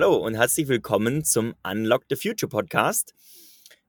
[0.00, 3.16] Hallo und herzlich willkommen zum Unlock the Future Podcast.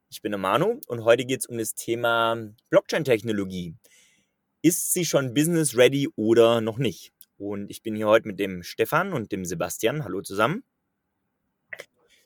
[0.10, 2.36] Ich bin der Manu und heute geht es um das Thema
[2.72, 3.76] Blockchain-Technologie.
[4.64, 7.14] Ist sie schon business ready oder noch nicht?
[7.38, 10.04] Und ich bin hier heute mit dem Stefan und dem Sebastian.
[10.04, 10.64] Hallo zusammen.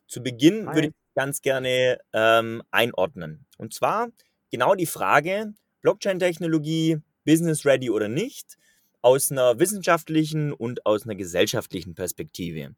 [0.07, 0.75] Zu Beginn Hi.
[0.75, 3.45] würde ich ganz gerne ähm, einordnen.
[3.57, 4.13] Und zwar
[4.50, 8.57] genau die Frage, Blockchain-Technologie, business ready oder nicht,
[9.02, 12.75] aus einer wissenschaftlichen und aus einer gesellschaftlichen Perspektive.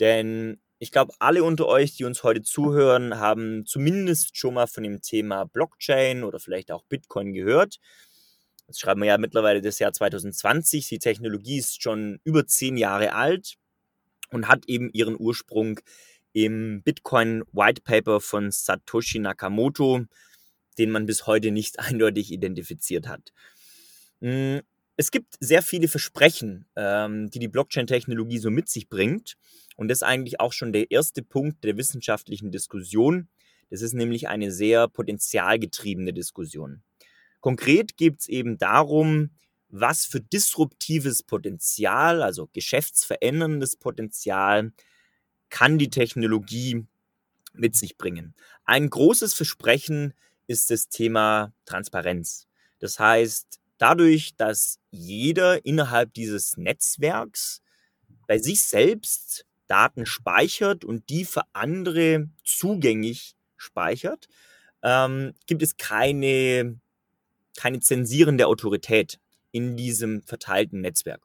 [0.00, 4.84] Denn ich glaube, alle unter euch, die uns heute zuhören, haben zumindest schon mal von
[4.84, 7.78] dem Thema Blockchain oder vielleicht auch Bitcoin gehört.
[8.68, 10.88] Jetzt schreiben wir ja mittlerweile das Jahr 2020.
[10.88, 13.56] Die Technologie ist schon über zehn Jahre alt
[14.30, 15.80] und hat eben ihren Ursprung
[16.32, 20.04] im Bitcoin White Paper von Satoshi Nakamoto,
[20.78, 23.32] den man bis heute nicht eindeutig identifiziert hat.
[24.20, 24.60] Hm,
[24.96, 29.36] es gibt sehr viele Versprechen, ähm, die die Blockchain-Technologie so mit sich bringt.
[29.78, 33.28] Und das ist eigentlich auch schon der erste Punkt der wissenschaftlichen Diskussion.
[33.70, 36.82] Das ist nämlich eine sehr potenzialgetriebene Diskussion.
[37.40, 39.30] Konkret geht es eben darum,
[39.68, 44.72] was für disruptives Potenzial, also geschäftsveränderndes Potenzial,
[45.48, 46.84] kann die Technologie
[47.52, 48.34] mit sich bringen.
[48.64, 50.12] Ein großes Versprechen
[50.48, 52.48] ist das Thema Transparenz.
[52.80, 57.62] Das heißt, dadurch, dass jeder innerhalb dieses Netzwerks
[58.26, 64.28] bei sich selbst Daten speichert und die für andere zugänglich speichert,
[64.82, 66.80] ähm, gibt es keine,
[67.56, 69.20] keine zensierende Autorität
[69.52, 71.22] in diesem verteilten Netzwerk.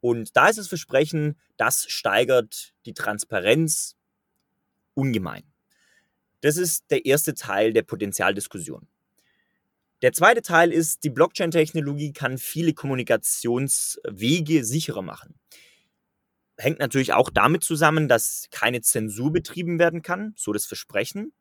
[0.00, 3.96] Und da ist das Versprechen, das steigert die Transparenz
[4.94, 5.44] ungemein.
[6.40, 8.88] Das ist der erste Teil der Potenzialdiskussion.
[10.02, 15.38] Der zweite Teil ist, die Blockchain-Technologie kann viele Kommunikationswege sicherer machen.
[16.58, 21.32] Hängt natürlich auch damit zusammen, dass keine Zensur betrieben werden kann, so das Versprechen.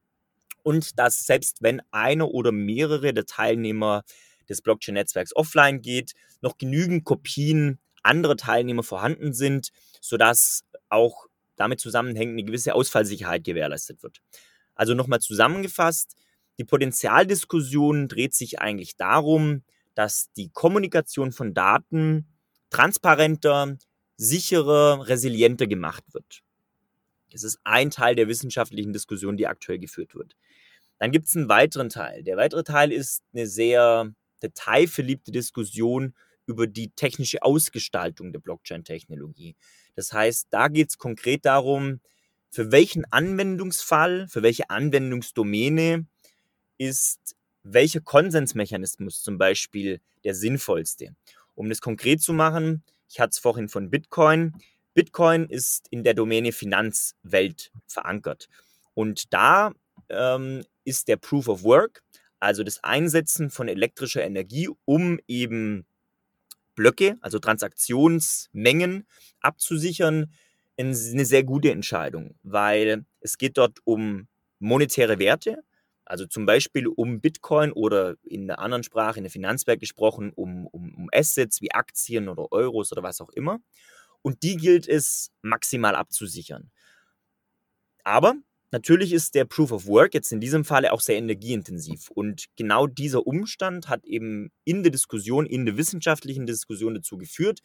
[0.64, 4.04] Und dass selbst wenn einer oder mehrere der Teilnehmer
[4.48, 9.70] des Blockchain-Netzwerks offline geht, noch genügend Kopien anderer Teilnehmer vorhanden sind,
[10.02, 14.22] sodass auch damit zusammenhängend eine gewisse Ausfallsicherheit gewährleistet wird.
[14.76, 16.16] Also nochmal zusammengefasst,
[16.58, 19.64] die Potenzialdiskussion dreht sich eigentlich darum,
[19.94, 22.28] dass die Kommunikation von Daten
[22.70, 23.78] transparenter,
[24.22, 26.44] sicherer, resilienter gemacht wird.
[27.32, 30.36] Das ist ein Teil der wissenschaftlichen Diskussion, die aktuell geführt wird.
[31.00, 32.22] Dann gibt es einen weiteren Teil.
[32.22, 36.14] Der weitere Teil ist eine sehr detailverliebte Diskussion
[36.46, 39.56] über die technische Ausgestaltung der Blockchain-Technologie.
[39.96, 42.00] Das heißt, da geht es konkret darum,
[42.52, 46.06] für welchen Anwendungsfall, für welche Anwendungsdomäne
[46.78, 51.16] ist welcher Konsensmechanismus zum Beispiel der sinnvollste.
[51.56, 54.54] Um das konkret zu machen, ich hatte es vorhin von Bitcoin.
[54.94, 58.48] Bitcoin ist in der Domäne Finanzwelt verankert.
[58.94, 59.72] Und da
[60.10, 62.04] ähm, ist der Proof of Work,
[62.40, 65.86] also das Einsetzen von elektrischer Energie, um eben
[66.76, 69.06] Blöcke, also Transaktionsmengen
[69.42, 70.32] abzusichern,
[70.78, 74.28] eine sehr gute Entscheidung, weil es geht dort um
[74.58, 75.64] monetäre Werte,
[76.06, 80.68] also zum Beispiel um Bitcoin oder in einer anderen Sprache, in der Finanzwelt gesprochen, um,
[80.68, 83.60] um, um Assets wie Aktien oder Euros oder was auch immer.
[84.22, 86.72] Und die gilt es maximal abzusichern.
[88.04, 88.36] Aber
[88.72, 92.10] natürlich ist der Proof of Work jetzt in diesem Falle auch sehr energieintensiv.
[92.10, 97.60] Und genau dieser Umstand hat eben in der Diskussion, in der wissenschaftlichen Diskussion dazu geführt,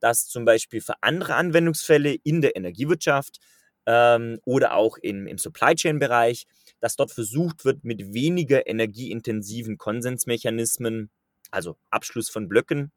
[0.00, 3.38] dass zum Beispiel für andere Anwendungsfälle in der Energiewirtschaft
[3.86, 6.46] ähm, oder auch in, im Supply Chain Bereich
[6.80, 11.10] dass dort versucht wird, mit weniger energieintensiven Konsensmechanismen,
[11.50, 12.92] also Abschluss von Blöcken,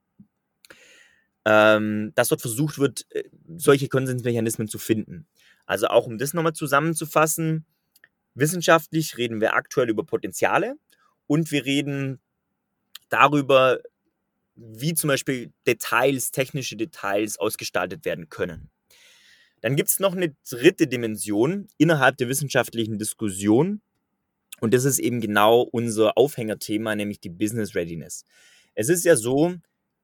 [1.46, 3.24] ähm, dass dort versucht wird, äh,
[3.58, 5.28] solche Konsensmechanismen zu finden.
[5.66, 7.66] Also auch um das nochmal zusammenzufassen,
[8.36, 10.76] wissenschaftlich reden wir aktuell über Potenziale
[11.28, 12.20] und wir reden
[13.10, 13.80] darüber,
[14.56, 18.70] wie zum Beispiel Details, technische Details ausgestaltet werden können.
[19.64, 23.82] Dann gibt es noch eine dritte Dimension innerhalb der wissenschaftlichen Diskussion.
[24.60, 28.26] Und das ist eben genau unser Aufhängerthema, nämlich die Business Readiness.
[28.76, 29.56] Es ist ja so,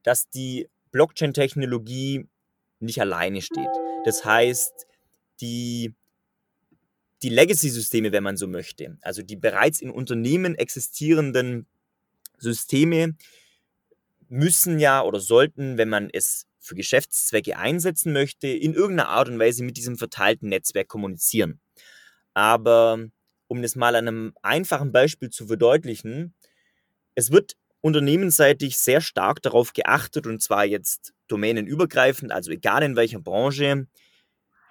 [0.01, 2.25] dass die Blockchain-Technologie
[2.79, 3.67] nicht alleine steht.
[4.05, 4.87] Das heißt,
[5.41, 5.93] die,
[7.21, 11.67] die Legacy-Systeme, wenn man so möchte, also die bereits in Unternehmen existierenden
[12.37, 13.17] Systeme,
[14.29, 19.39] müssen ja oder sollten, wenn man es für Geschäftszwecke einsetzen möchte, in irgendeiner Art und
[19.39, 21.59] Weise mit diesem verteilten Netzwerk kommunizieren.
[22.33, 22.99] Aber
[23.47, 26.35] um das mal an einem einfachen Beispiel zu verdeutlichen,
[27.15, 33.19] es wird unternehmensseitig sehr stark darauf geachtet, und zwar jetzt domänenübergreifend, also egal in welcher
[33.19, 33.87] Branche,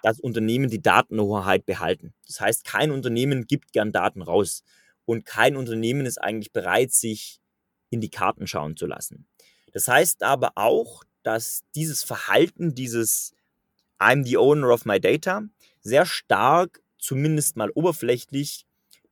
[0.01, 2.13] dass Unternehmen die Datenhoheit behalten.
[2.25, 4.63] Das heißt, kein Unternehmen gibt gern Daten raus
[5.05, 7.41] und kein Unternehmen ist eigentlich bereit, sich
[7.89, 9.27] in die Karten schauen zu lassen.
[9.73, 13.33] Das heißt aber auch, dass dieses Verhalten, dieses
[13.99, 15.43] I'm the owner of my data,
[15.81, 18.65] sehr stark, zumindest mal oberflächlich,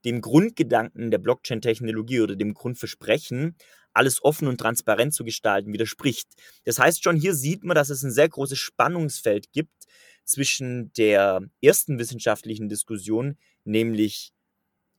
[0.05, 3.55] dem Grundgedanken der Blockchain-Technologie oder dem Grundversprechen,
[3.93, 6.27] alles offen und transparent zu gestalten, widerspricht.
[6.65, 9.85] Das heißt, schon hier sieht man, dass es ein sehr großes Spannungsfeld gibt
[10.23, 14.31] zwischen der ersten wissenschaftlichen Diskussion, nämlich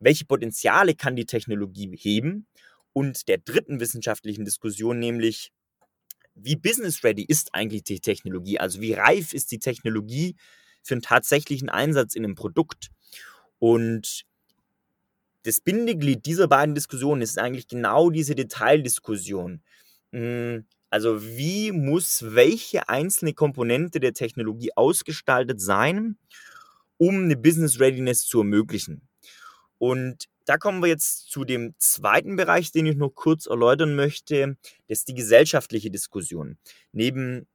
[0.01, 2.47] welche Potenziale kann die Technologie heben,
[2.93, 5.53] und der dritten wissenschaftlichen Diskussion, nämlich
[6.41, 8.59] wie business ready ist eigentlich die Technologie?
[8.59, 10.37] Also wie reif ist die Technologie
[10.83, 12.89] für einen tatsächlichen Einsatz in einem Produkt?
[13.59, 14.25] Und
[15.45, 19.63] das Bindeglied dieser beiden Diskussionen ist eigentlich genau diese Detaildiskussion.
[20.13, 26.19] Hm, also wie muss welche einzelne Komponente der Technologie ausgestaltet sein,
[26.99, 29.08] um eine Business Readiness zu ermöglichen?
[29.79, 34.57] Und da kommen wir jetzt zu dem zweiten Bereich, den ich noch kurz erläutern möchte.
[34.89, 36.59] Das ist die gesellschaftliche Diskussion.
[36.93, 37.47] Neben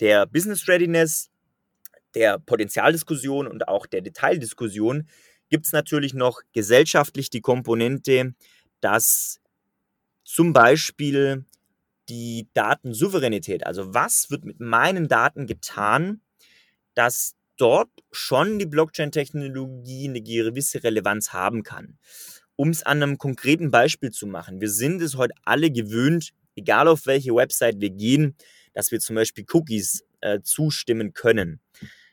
[0.00, 1.30] der Business Readiness,
[2.14, 5.08] der Potenzialdiskussion und auch der Detaildiskussion
[5.48, 8.34] gibt es natürlich noch gesellschaftlich die Komponente,
[8.80, 9.40] dass
[10.24, 11.44] zum Beispiel
[12.08, 16.20] die Datensouveränität, also was wird mit meinen Daten getan,
[16.94, 21.98] dass dort schon die Blockchain-Technologie eine gewisse Relevanz haben kann.
[22.56, 26.88] Um es an einem konkreten Beispiel zu machen, wir sind es heute alle gewöhnt, egal
[26.88, 28.36] auf welche Website wir gehen,
[28.72, 31.60] dass wir zum Beispiel Cookies äh, zustimmen können.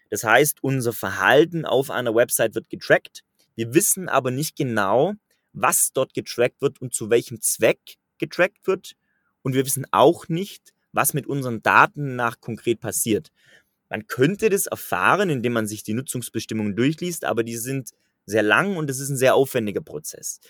[0.09, 3.23] Das heißt, unser Verhalten auf einer Website wird getrackt.
[3.55, 5.13] Wir wissen aber nicht genau,
[5.53, 8.93] was dort getrackt wird und zu welchem Zweck getrackt wird.
[9.41, 13.31] Und wir wissen auch nicht, was mit unseren Daten nach konkret passiert.
[13.95, 17.91] Man könnte das erfahren, indem man sich die Nutzungsbestimmungen durchliest, aber die sind
[18.25, 20.41] sehr lang und es ist ein sehr aufwendiger Prozess.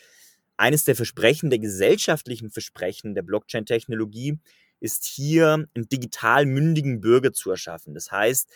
[0.57, 4.39] Eines der Versprechen, der gesellschaftlichen Versprechen der Blockchain-Technologie
[4.79, 7.93] ist hier, einen digital mündigen Bürger zu erschaffen.
[7.93, 8.49] Das heißt,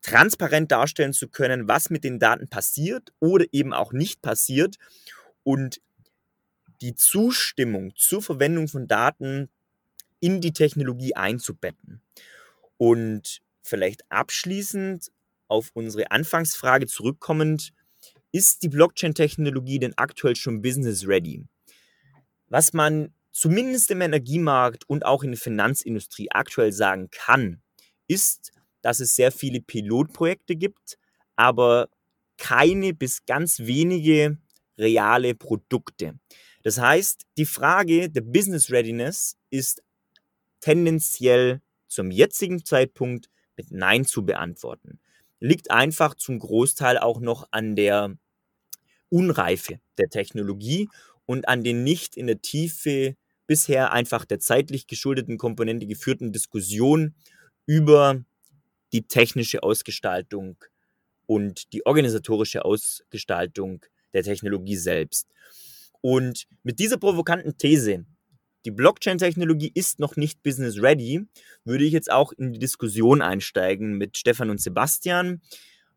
[0.00, 4.76] transparent darstellen zu können, was mit den Daten passiert oder eben auch nicht passiert
[5.42, 5.80] und
[6.82, 9.48] die Zustimmung zur Verwendung von Daten
[10.20, 12.00] in die Technologie einzubetten.
[12.76, 15.10] Und vielleicht abschließend
[15.48, 17.72] auf unsere Anfangsfrage zurückkommend,
[18.32, 21.44] ist die Blockchain-Technologie denn aktuell schon business ready?
[22.48, 27.62] Was man zumindest im Energiemarkt und auch in der Finanzindustrie aktuell sagen kann,
[28.06, 30.98] ist, dass es sehr viele Pilotprojekte gibt,
[31.36, 31.88] aber
[32.36, 34.38] keine bis ganz wenige
[34.76, 36.18] reale Produkte.
[36.62, 39.82] Das heißt, die Frage der Business Readiness ist
[40.60, 44.98] tendenziell zum jetzigen Zeitpunkt mit Nein zu beantworten.
[45.40, 48.16] Liegt einfach zum Großteil auch noch an der
[49.10, 50.88] Unreife der Technologie
[51.26, 53.16] und an den nicht in der Tiefe
[53.46, 57.14] bisher einfach der zeitlich geschuldeten Komponente geführten Diskussion
[57.66, 58.22] über
[58.92, 60.56] die technische Ausgestaltung
[61.26, 63.84] und die organisatorische Ausgestaltung
[64.14, 65.28] der Technologie selbst.
[66.00, 68.06] Und mit dieser provokanten These
[68.68, 71.26] die Blockchain-Technologie ist noch nicht business ready,
[71.64, 75.40] würde ich jetzt auch in die Diskussion einsteigen mit Stefan und Sebastian.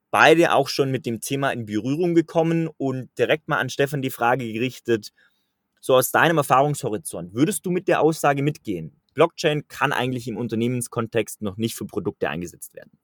[0.09, 4.09] Beide auch schon mit dem Thema in Berührung gekommen und direkt mal an Stefan die
[4.09, 5.11] Frage gerichtet,
[5.81, 9.01] so aus deinem Erfahrungshorizont, würdest du mit der Aussage mitgehen?
[9.15, 12.97] Blockchain kann eigentlich im Unternehmenskontext noch nicht für Produkte eingesetzt werden.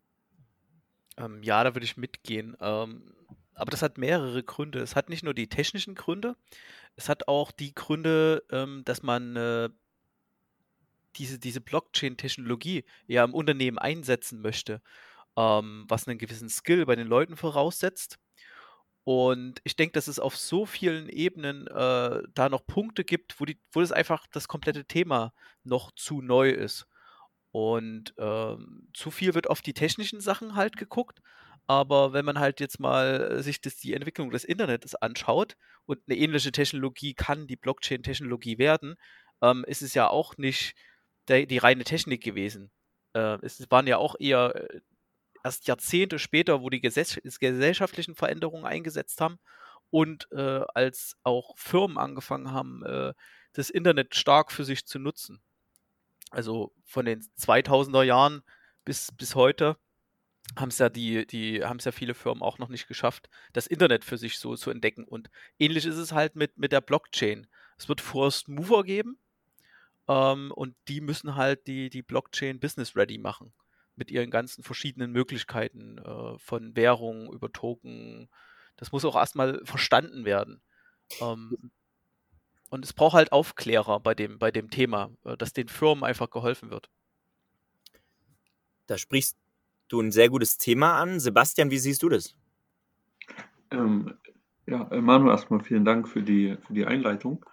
[1.17, 2.55] Ähm, ja, da würde ich mitgehen.
[2.61, 3.13] Ähm,
[3.53, 4.79] aber das hat mehrere Gründe.
[4.79, 6.37] Es hat nicht nur die technischen Gründe,
[6.97, 9.69] es hat auch die Gründe, ähm, dass man äh,
[11.15, 14.81] diese, diese Blockchain-Technologie ja im Unternehmen einsetzen möchte,
[15.37, 18.19] ähm, was einen gewissen Skill bei den Leuten voraussetzt.
[19.03, 23.45] Und ich denke, dass es auf so vielen Ebenen äh, da noch Punkte gibt, wo,
[23.45, 26.87] die, wo das einfach das komplette Thema noch zu neu ist.
[27.51, 31.21] Und ähm, zu viel wird auf die technischen Sachen halt geguckt,
[31.67, 35.99] aber wenn man halt jetzt mal äh, sich das, die Entwicklung des Internets anschaut und
[36.07, 38.95] eine ähnliche Technologie kann die Blockchain-Technologie werden,
[39.41, 40.75] ähm, ist es ja auch nicht
[41.27, 42.71] der, die reine Technik gewesen.
[43.13, 44.81] Äh, es waren ja auch eher äh,
[45.43, 49.37] erst Jahrzehnte später, wo die gesell gesellschaftlichen Veränderungen eingesetzt haben
[49.89, 53.13] und äh, als auch Firmen angefangen haben, äh,
[53.53, 55.41] das Internet stark für sich zu nutzen.
[56.31, 58.41] Also von den 2000er Jahren
[58.85, 59.77] bis, bis heute
[60.55, 63.67] haben es ja die, die haben es ja viele Firmen auch noch nicht geschafft, das
[63.67, 65.03] Internet für sich so zu entdecken.
[65.03, 67.47] Und ähnlich ist es halt mit, mit der Blockchain.
[67.77, 69.19] Es wird First Mover geben
[70.07, 73.53] ähm, und die müssen halt die, die Blockchain business ready machen.
[73.95, 78.29] mit ihren ganzen verschiedenen Möglichkeiten äh, von Währung über Token.
[78.77, 80.61] Das muss auch erstmal verstanden werden.
[81.21, 81.71] Ähm,
[82.69, 86.29] und es braucht halt Aufklärer bei dem, bei dem Thema, äh, dass den Firmen einfach
[86.29, 86.89] geholfen wird.
[88.87, 89.37] Da sprichst
[89.89, 91.19] du ein sehr gutes Thema an.
[91.19, 92.35] Sebastian, wie siehst du das?
[93.71, 94.13] Ähm,
[94.65, 97.45] ja, Manu, erstmal vielen Dank für die, für die Einleitung.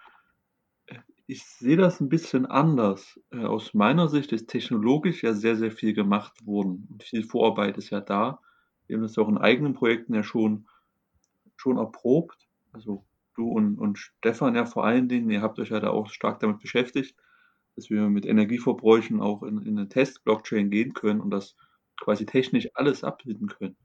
[1.27, 3.19] Ich sehe das ein bisschen anders.
[3.31, 7.79] Äh, aus meiner Sicht ist technologisch ja sehr, sehr viel gemacht worden und viel Vorarbeit
[7.79, 8.41] ist ja da.
[8.87, 10.67] Wir haben das auch in eigenen Projekten ja schon
[11.57, 12.49] schon erprobt.
[12.73, 13.05] Also,
[13.37, 16.41] du und und Stefan ja vor allen Dingen, ihr habt euch ja da auch stark
[16.41, 17.17] damit beschäftigt,
[17.77, 21.57] dass wir mit Energieverbräuchen auch in in 'ne Test-Blockchain gehen können und das
[22.05, 23.77] quasi technisch alles abbilden können.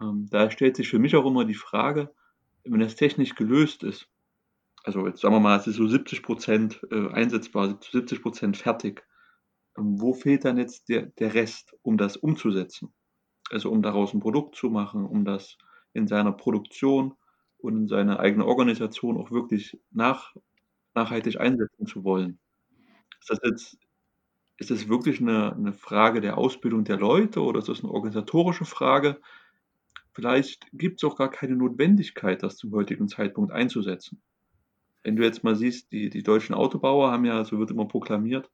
[0.00, 2.12] Ähm, da stellt sich für mich auch immer die Frage,
[2.64, 4.08] wenn das technisch gelöst ist
[4.84, 9.02] also jetzt sagen wir mal, es ist so 70% äh, einsetzbar, 70% fertig.
[9.78, 12.92] Ähm, wo fehlt dann jetzt der, der Rest, um das umzusetzen?
[13.50, 15.56] Also um daraus ein Produkt zu machen, um das
[15.94, 17.14] in seiner Produktion
[17.58, 20.34] und in seiner eigenen Organisation auch wirklich nach,
[20.94, 22.38] nachhaltig einsetzen zu wollen.
[23.20, 23.78] Ist das jetzt
[24.58, 28.64] ist das wirklich eine, eine Frage der Ausbildung der Leute oder ist das eine organisatorische
[28.64, 29.20] Frage?
[30.12, 34.22] Vielleicht gibt es auch gar keine Notwendigkeit, das zum heutigen Zeitpunkt einzusetzen
[35.04, 38.50] wenn du jetzt mal siehst, die, die deutschen Autobauer haben ja, so wird immer proklamiert,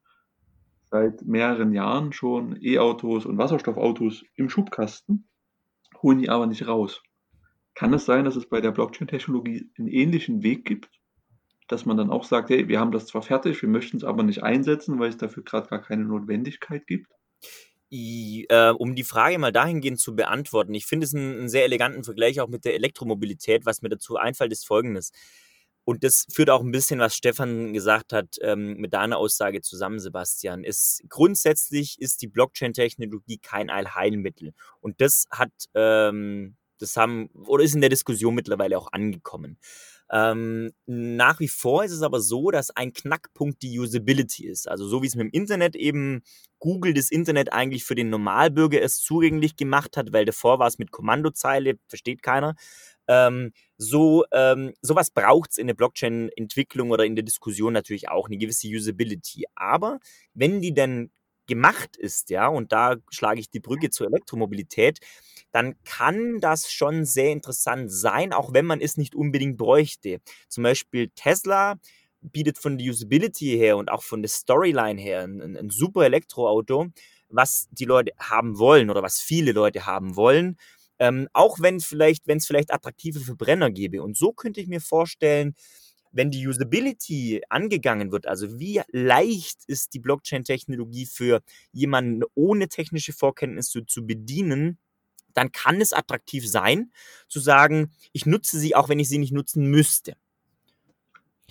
[0.91, 5.27] seit mehreren Jahren schon E-Autos und Wasserstoffautos im Schubkasten,
[6.03, 7.01] holen die aber nicht raus.
[7.73, 11.00] Kann es sein, dass es bei der Blockchain-Technologie einen ähnlichen Weg gibt,
[11.71, 14.23] dass man dann auch sagt, hey, wir haben das zwar fertig, wir möchten es aber
[14.23, 17.07] nicht einsetzen, weil es dafür gerade gar keine Notwendigkeit gibt?
[17.93, 21.65] I, äh, um die Frage mal dahingehend zu beantworten, ich finde es einen, einen, sehr
[21.65, 23.65] eleganten Vergleich auch mit der Elektromobilität.
[23.65, 25.11] Was mir dazu einfällt, ist folgendes.
[25.83, 29.99] Und das führt auch ein bisschen, was Stefan gesagt hat, ähm, mit deiner Aussage zusammen,
[29.99, 30.63] Sebastian.
[30.63, 34.53] Ist, grundsätzlich ist die Blockchain-Technologie kein Allheilmittel.
[34.79, 39.57] Und das hat, ähm, das haben, oder ist in der Diskussion mittlerweile auch angekommen.
[40.11, 44.67] Ähm, nach wie vor ist es aber so, dass ein Knackpunkt die Usability ist.
[44.67, 46.21] Also so wie es mit dem Internet eben
[46.59, 50.77] Google das Internet eigentlich für den Normalbürger erst zugänglich gemacht hat, weil davor war es
[50.77, 52.55] mit Kommandozeile, versteht keiner.
[53.07, 58.27] Ähm, so ähm, sowas braucht es in der Blockchain-Entwicklung oder in der Diskussion natürlich auch,
[58.27, 59.45] eine gewisse Usability.
[59.55, 59.99] Aber
[60.33, 61.09] wenn die dann
[61.51, 64.99] gemacht ist, ja, und da schlage ich die Brücke zur Elektromobilität,
[65.51, 70.19] dann kann das schon sehr interessant sein, auch wenn man es nicht unbedingt bräuchte.
[70.47, 71.75] Zum Beispiel Tesla
[72.21, 76.87] bietet von der Usability her und auch von der Storyline her ein, ein super Elektroauto,
[77.29, 80.57] was die Leute haben wollen oder was viele Leute haben wollen.
[80.99, 84.03] Ähm, auch wenn vielleicht, wenn es vielleicht attraktive Verbrenner gäbe.
[84.03, 85.55] Und so könnte ich mir vorstellen,
[86.11, 91.41] wenn die Usability angegangen wird, also wie leicht ist die Blockchain-Technologie für
[91.71, 94.77] jemanden ohne technische Vorkenntnisse zu bedienen,
[95.33, 96.91] dann kann es attraktiv sein,
[97.27, 100.15] zu sagen, ich nutze sie, auch wenn ich sie nicht nutzen müsste.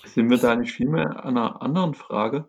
[0.04, 2.48] Sind wir da nicht vielmehr an einer anderen Frage?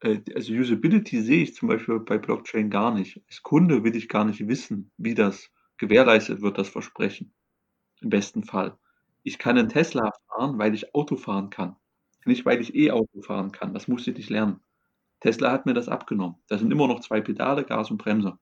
[0.00, 3.22] Äh, also Usability sehe ich zum Beispiel bei Blockchain gar nicht.
[3.28, 7.32] Als Kunde will ich gar nicht wissen, wie das gewährleistet wird das Versprechen.
[8.00, 8.78] Im besten Fall.
[9.28, 11.76] Ich kann einen Tesla fahren, weil ich Auto fahren kann.
[12.24, 13.74] Nicht, weil ich E-Auto fahren kann.
[13.74, 14.60] Das musste ich nicht lernen.
[15.20, 16.36] Tesla hat mir das abgenommen.
[16.48, 18.38] Da sind immer noch zwei Pedale, Gas und Bremse.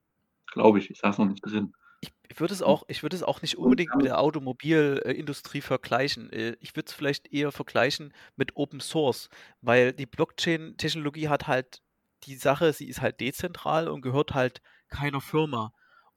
[0.47, 0.89] Glaube ich.
[0.89, 1.75] Ich saß noch nicht drin.
[2.03, 6.31] Ich, ich würde es auch, ich würde es auch nicht unbedingt mit der Automobilindustrie vergleichen.
[6.31, 9.29] Äh, ich würde es vielleicht eher vergleichen mit Open Source,
[9.63, 11.83] weil die Blockchain-Technologie hat halt
[12.23, 15.73] die Sache, sie ist halt dezentral und gehört halt keiner Firma.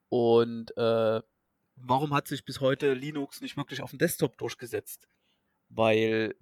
[0.10, 1.22] Und äh,
[1.82, 5.08] warum hat sich bis heute Linux nicht wirklich auf dem Desktop durchgesetzt?
[5.70, 6.36] Weil,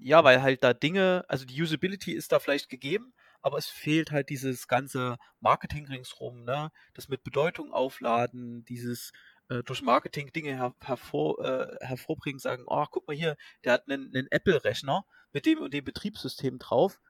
[0.00, 4.10] ja, weil halt da Dinge, also die Usability ist da vielleicht gegeben, aber es fehlt
[4.10, 6.70] halt dieses ganze Marketing ringsrum, ne?
[6.94, 9.12] Das mit Bedeutung aufladen, dieses
[9.48, 13.88] äh, durch Marketing Dinge her hervor, äh, hervorbringen, sagen, oh, guck mal hier, der hat
[13.88, 17.00] einen, einen Apple-Rechner mit dem und dem Betriebssystem drauf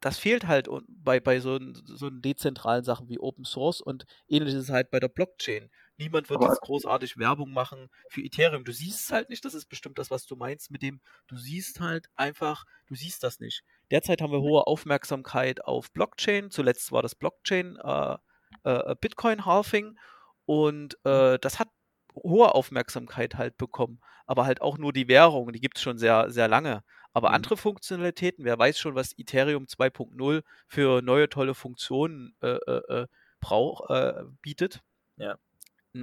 [0.00, 4.90] das fehlt halt bei, bei so, so dezentralen Sachen wie Open Source und ähnliches halt
[4.90, 5.70] bei der Blockchain.
[5.98, 8.64] Niemand wird Aber jetzt großartig Werbung machen für Ethereum.
[8.64, 11.36] Du siehst es halt nicht, das ist bestimmt das, was du meinst mit dem, du
[11.36, 13.62] siehst halt einfach, du siehst das nicht.
[13.90, 16.50] Derzeit haben wir hohe Aufmerksamkeit auf Blockchain.
[16.50, 18.16] Zuletzt war das Blockchain äh,
[18.64, 19.98] äh, Bitcoin-Halving
[20.44, 21.68] und äh, das hat
[22.14, 24.00] hohe Aufmerksamkeit halt bekommen.
[24.26, 26.82] Aber halt auch nur die Währung, die gibt es schon sehr, sehr lange.
[27.12, 27.36] Aber mhm.
[27.36, 33.06] andere Funktionalitäten, wer weiß schon, was Ethereum 2.0 für neue tolle Funktionen äh, äh, äh
[33.40, 34.80] brauch, äh, bietet.
[35.16, 35.38] Ja.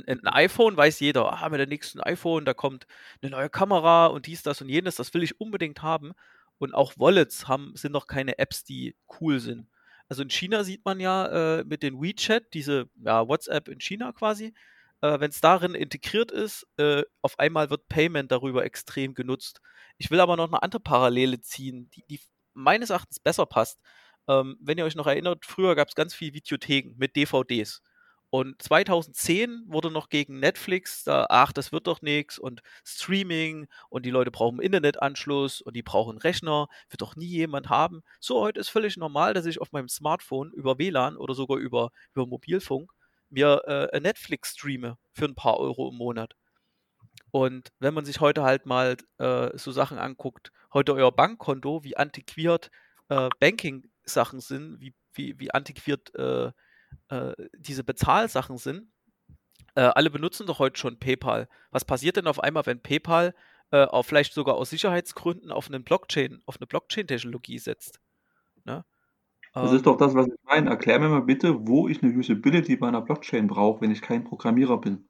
[0.08, 2.88] Ein, iPhone weiß jeder, ah, mit der nächsten iPhone, da kommt
[3.22, 6.14] eine neue Kamera und dies, das und jenes, das will ich unbedingt haben.
[6.58, 9.68] Und auch Wallets haben, sind noch keine Apps, die cool sind.
[10.10, 14.12] Also in China sieht man ja äh, mit den WeChat, diese ja, WhatsApp in China
[14.12, 14.54] quasi,
[15.02, 19.60] äh, wenn es darin integriert ist, äh, auf einmal wird Payment darüber extrem genutzt.
[19.98, 22.20] Ich will aber noch eine andere Parallele ziehen, die, die
[22.54, 23.80] meines Erachtens besser passt.
[24.28, 27.82] Ähm, wenn ihr euch noch erinnert, früher gab es ganz viele Videotheken mit DVDs.
[28.34, 34.08] Und 2010 wurde noch gegen Netflix, da, ach, das wird doch nichts und Streaming und
[34.08, 38.02] die Leute brauchen Internetanschluss und die brauchen Rechner, wird doch nie jemand haben.
[38.20, 41.92] So, heute ist völlig normal, dass ich auf meinem Smartphone über WLAN oder sogar über,
[42.16, 42.92] über Mobilfunk
[43.30, 46.34] mir äh, Netflix streame für ein paar Euro im Monat.
[47.30, 51.98] Und wenn man sich heute halt mal äh, so Sachen anguckt, heute euer Bankkonto, wie
[51.98, 52.72] antiquiert
[53.10, 56.52] äh, Banking-Sachen sind, wie, wie, wie antiquiert äh,
[57.10, 58.88] äh, diese Bezahlsachen sind,
[59.76, 61.48] äh, alle benutzen doch heute schon PayPal.
[61.72, 63.34] Was passiert denn auf einmal, wenn PayPal
[63.72, 68.00] äh, auch vielleicht sogar aus Sicherheitsgründen auf einen Blockchain, auf eine Blockchain-Technologie setzt?
[68.66, 68.86] Ne?
[69.54, 70.70] Das ist doch das, was ich meine.
[70.70, 74.24] Erklär mir mal bitte, wo ich eine Usability bei einer Blockchain brauche, wenn ich kein
[74.24, 75.08] Programmierer bin.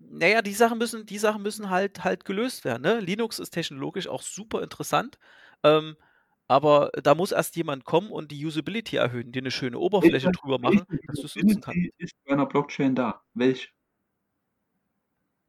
[0.00, 2.82] Naja, die Sachen müssen, die Sachen müssen halt halt gelöst werden.
[2.82, 2.98] Ne?
[2.98, 5.16] Linux ist technologisch auch super interessant.
[5.62, 5.96] Ähm,
[6.48, 10.32] aber da muss erst jemand kommen und die Usability erhöhen, dir eine schöne Oberfläche Welche,
[10.32, 11.68] drüber machen, welche dass du es nutzen kannst.
[11.68, 13.22] Usability ist bei einer Blockchain da?
[13.34, 13.68] Welche?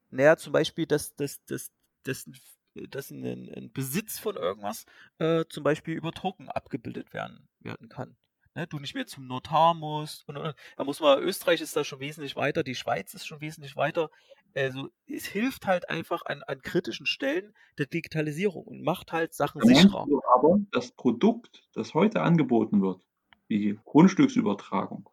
[0.09, 1.71] Naja, zum Beispiel, dass, dass, dass,
[2.03, 2.29] dass,
[2.75, 4.85] dass ein, ein Besitz von irgendwas
[5.17, 8.15] äh, zum Beispiel über Token abgebildet werden, werden kann.
[8.55, 10.27] Ne, du nicht mehr zum Notar musst.
[10.27, 13.41] Und, und, da muss man, Österreich ist da schon wesentlich weiter, die Schweiz ist schon
[13.41, 14.11] wesentlich weiter.
[14.55, 19.61] Also es hilft halt einfach an, an kritischen Stellen der Digitalisierung und macht halt Sachen
[19.63, 20.05] Meinst sicherer.
[20.07, 23.03] du aber, das Produkt, das heute angeboten wird,
[23.47, 25.09] wie Grundstücksübertragung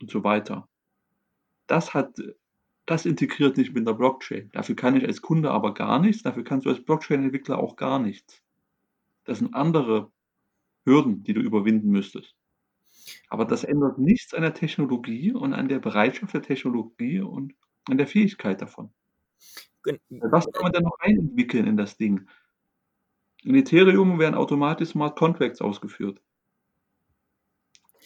[0.00, 0.68] und so weiter,
[1.66, 2.20] das hat,
[2.84, 4.50] das integriert nicht mit der Blockchain.
[4.52, 7.98] Dafür kann ich als Kunde aber gar nichts, dafür kannst du als Blockchain-Entwickler auch gar
[7.98, 8.42] nichts.
[9.24, 10.10] Das sind andere
[10.88, 12.34] Hürden, die du überwinden müsstest.
[13.28, 17.54] Aber das ändert nichts an der Technologie und an der Bereitschaft der Technologie und
[17.88, 18.90] an der Fähigkeit davon.
[20.10, 22.28] Was kann man denn noch einentwickeln in das Ding?
[23.42, 26.20] In Ethereum werden automatisch Smart Contracts ausgeführt.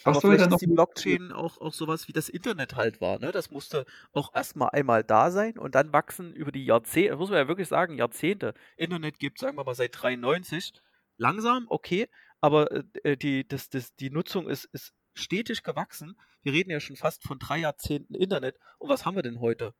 [0.05, 3.01] Aber Was soll vielleicht noch ist die Blockchain auch, auch sowas wie das Internet halt
[3.01, 3.19] war.
[3.21, 3.31] Ne?
[3.31, 7.31] Das musste auch erstmal einmal da sein und dann wachsen über die Jahrzehnte, das muss
[7.31, 8.55] man ja wirklich sagen, Jahrzehnte.
[8.77, 10.73] Internet gibt sagen wir mal, seit 93.
[11.19, 12.09] Langsam, okay,
[12.43, 12.69] aber
[13.05, 16.19] äh, die, das, das, die Nutzung ist, ist stetig gewachsen.
[16.43, 18.59] Wir reden ja schon fast von drei Jahrzehnten Internet.
[18.79, 19.75] Und was haben wir denn heute?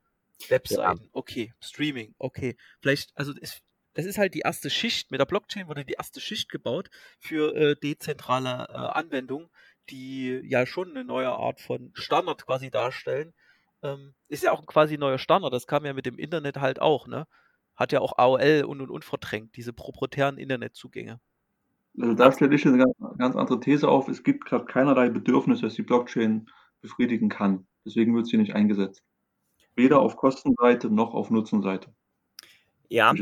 [0.49, 1.53] Webseiten, okay.
[1.61, 2.57] Streaming, okay.
[2.81, 3.63] Vielleicht, also ist,
[3.95, 5.11] das ist halt die erste Schicht.
[5.11, 9.51] Mit der Blockchain wurde die erste Schicht gebaut für äh, dezentrale äh, Anwendungen,
[9.91, 13.35] die ja schon eine neue Art von Standard quasi darstellen.
[13.83, 15.53] Ähm, ist ja auch quasi ein neuer Standard.
[15.53, 17.27] Das kam ja mit dem Internet halt auch, ne?
[17.75, 21.21] Hat ja auch AOL und und und verdrängt, diese proprietären Internetzugänge.
[22.01, 22.85] Also da stelle ich eine
[23.19, 24.09] ganz, andere These auf.
[24.09, 26.49] Es gibt gerade keinerlei Bedürfnis, das die Blockchain
[26.81, 27.67] befriedigen kann.
[27.85, 29.03] Deswegen wird sie nicht eingesetzt.
[29.75, 31.93] Weder auf Kostenseite noch auf Nutzenseite.
[32.89, 33.13] Ja,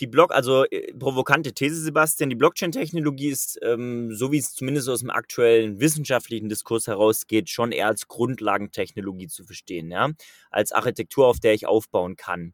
[0.00, 4.88] die Block, also äh, provokante These, Sebastian, die Blockchain-Technologie ist, ähm, so wie es zumindest
[4.88, 10.10] aus dem aktuellen wissenschaftlichen Diskurs herausgeht, schon eher als Grundlagentechnologie zu verstehen, ja,
[10.50, 12.52] als Architektur, auf der ich aufbauen kann.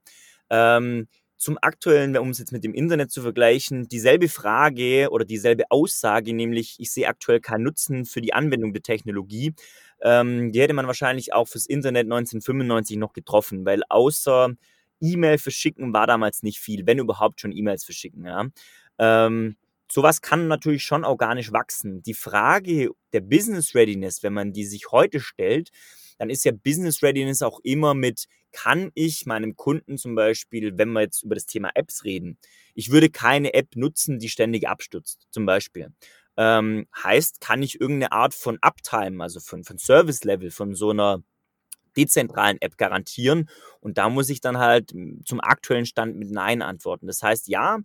[0.50, 1.06] Ähm,
[1.38, 6.34] zum aktuellen, um es jetzt mit dem Internet zu vergleichen, dieselbe Frage oder dieselbe Aussage,
[6.34, 9.54] nämlich ich sehe aktuell keinen Nutzen für die Anwendung der Technologie,
[10.02, 14.50] ähm, die hätte man wahrscheinlich auch fürs Internet 1995 noch getroffen, weil außer
[15.00, 18.26] E-Mail verschicken war damals nicht viel, wenn überhaupt schon E-Mails verschicken.
[18.26, 18.46] Ja.
[18.98, 19.56] Ähm,
[19.90, 22.02] sowas kann natürlich schon organisch wachsen.
[22.02, 25.70] Die Frage der Business Readiness, wenn man die sich heute stellt,
[26.18, 30.90] dann ist ja Business Readiness auch immer mit, kann ich meinem Kunden zum Beispiel, wenn
[30.92, 32.38] wir jetzt über das Thema Apps reden,
[32.74, 35.92] ich würde keine App nutzen, die ständig abstürzt, zum Beispiel.
[36.36, 40.90] Ähm, heißt, kann ich irgendeine Art von Uptime, also von, von Service Level, von so
[40.90, 41.22] einer
[41.96, 43.48] dezentralen App garantieren.
[43.80, 47.08] Und da muss ich dann halt zum aktuellen Stand mit Nein antworten.
[47.08, 47.78] Das heißt, ja,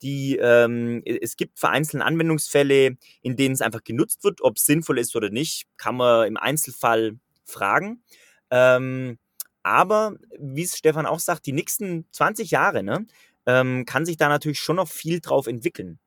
[0.00, 4.40] die, ähm, es gibt vereinzelte Anwendungsfälle, in denen es einfach genutzt wird.
[4.42, 7.18] Ob es sinnvoll ist oder nicht, kann man im Einzelfall
[7.48, 8.02] fragen.
[8.50, 9.18] Ähm,
[9.62, 13.06] aber, wie es Stefan auch sagt, die nächsten 20 Jahre ne,
[13.46, 15.98] ähm, kann sich da natürlich schon noch viel drauf entwickeln.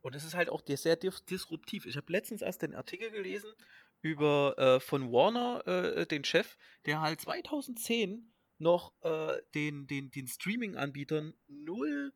[0.00, 1.86] Und es ist halt auch sehr dis disruptiv.
[1.86, 3.50] Ich habe letztens erst den Artikel gelesen
[4.02, 10.26] über äh, von Warner, äh, den Chef, der halt 2010 noch äh, den, den, den
[10.26, 12.12] Streaming-Anbietern null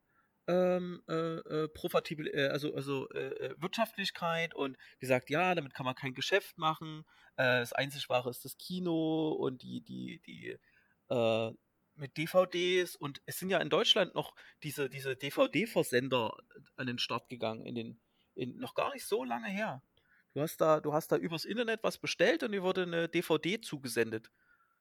[0.48, 5.84] ähm, äh, äh, Profitabil äh, also, also äh, äh, Wirtschaftlichkeit und gesagt, ja, damit kann
[5.84, 7.04] man kein Geschäft machen.
[7.36, 10.58] Äh, das einzig wahre ist das Kino und die, die, die
[11.94, 16.36] mit DVDs und es sind ja in Deutschland noch diese, diese DVD-Versender
[16.76, 18.00] an den Start gegangen in den,
[18.34, 19.82] in, noch gar nicht so lange her.
[20.34, 23.58] Du hast da, du hast da übers Internet was bestellt und dir wurde eine DVD
[23.58, 24.30] zugesendet.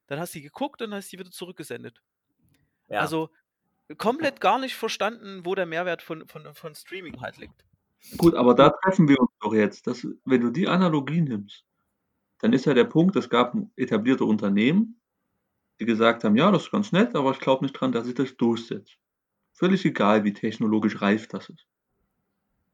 [0.07, 2.01] Dann hast du die geguckt und dann hast die wieder zurückgesendet.
[2.89, 2.99] Ja.
[2.99, 3.29] Also
[3.95, 7.65] komplett gar nicht verstanden, wo der Mehrwert von, von, von Streaming halt liegt.
[8.17, 9.87] Gut, aber da treffen wir uns doch jetzt.
[9.87, 11.65] Das, wenn du die Analogie nimmst,
[12.39, 14.99] dann ist ja der Punkt, es gab etablierte Unternehmen,
[15.79, 18.15] die gesagt haben, ja, das ist ganz nett, aber ich glaube nicht dran, dass sich
[18.15, 18.97] das durchsetzt.
[19.53, 21.67] Völlig egal, wie technologisch reif das ist.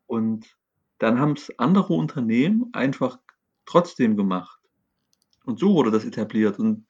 [0.05, 0.57] Und
[0.99, 3.19] dann haben es andere Unternehmen einfach
[3.65, 4.59] trotzdem gemacht.
[5.45, 6.59] Und so wurde das etabliert.
[6.59, 6.85] Und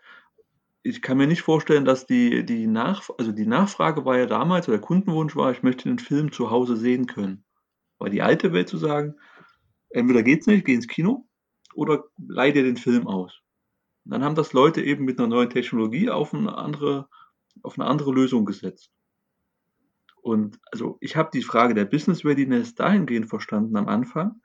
[0.84, 4.68] ich kann mir nicht vorstellen, dass die, die, Nach also die Nachfrage war ja damals,
[4.68, 7.46] oder der Kundenwunsch war, ich möchte den Film zu Hause sehen können.
[8.00, 9.16] Weil die alte Welt zu sagen,
[9.90, 11.26] entweder geht's nicht, geh ins Kino
[11.74, 13.40] oder leih dir den Film aus.
[14.04, 17.08] Und dann haben das Leute eben mit einer neuen Technologie auf eine andere,
[17.62, 18.92] auf eine andere Lösung gesetzt.
[20.22, 24.42] Und also ich habe die Frage der Business Readiness dahingehend verstanden am Anfang.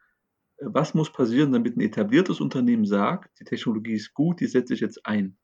[0.58, 4.74] Äh, was muss passieren, damit ein etabliertes Unternehmen sagt, die Technologie ist gut, die setze
[4.74, 5.36] ich jetzt ein?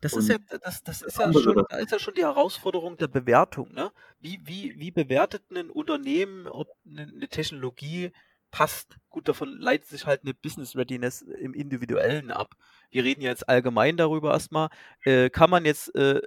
[0.00, 2.96] Das Und ist ja, das, das ist ja schon, da ist ja schon die Herausforderung
[2.96, 3.92] der Bewertung, ne?
[4.18, 8.10] Wie, wie, wie bewertet ein Unternehmen, ob eine, eine Technologie
[8.50, 8.96] passt?
[9.08, 12.54] Gut, davon leitet sich halt eine Business Readiness im Individuellen ab.
[12.90, 14.68] Wir reden jetzt allgemein darüber erstmal.
[15.04, 16.20] Äh, kann man jetzt, äh,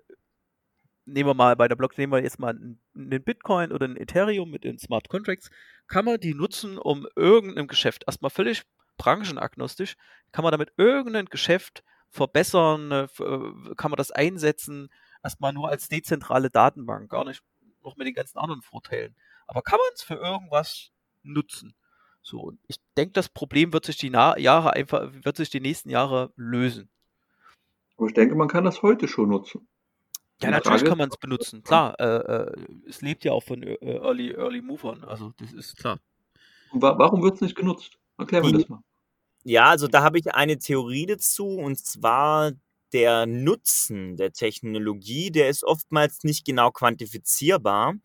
[1.06, 3.98] nehmen wir mal bei der Block, nehmen wir jetzt mal einen, einen Bitcoin oder ein
[3.98, 5.50] Ethereum mit den Smart Contracts,
[5.88, 8.64] kann man die nutzen, um irgendeinem Geschäft, erstmal völlig
[8.98, 9.96] branchenagnostisch,
[10.32, 14.90] kann man damit irgendein Geschäft verbessern, äh, äh, kann man das einsetzen,
[15.24, 17.42] erstmal nur als dezentrale Datenbank, gar nicht
[17.84, 19.16] noch mit den ganzen anderen Vorteilen.
[19.48, 20.92] Aber kann man es für irgendwas
[21.24, 21.74] nutzen?
[22.22, 25.60] So, und ich denke, das Problem wird sich die Na Jahre einfach, wird sich die
[25.60, 26.90] nächsten Jahre lösen.
[27.98, 29.68] Aber ich denke, man kann das heute schon nutzen.
[30.42, 32.00] Ja, Die natürlich Frage kann man es benutzen, klar.
[32.00, 36.00] Äh, äh, es lebt ja auch von äh, Early, Early Movern, also das ist klar.
[36.72, 37.98] Und wa warum wird es nicht genutzt?
[38.18, 38.82] Erklär mir Die, das mal.
[39.44, 42.52] Ja, also da habe ich eine Theorie dazu und zwar
[42.94, 47.96] der Nutzen der Technologie, der ist oftmals nicht genau quantifizierbar,